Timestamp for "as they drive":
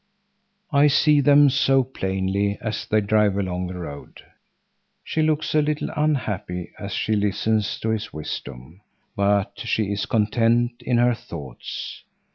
2.59-3.37